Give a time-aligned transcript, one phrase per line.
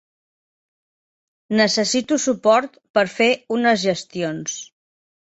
[1.59, 4.57] Necessito suport per fer unes gestions.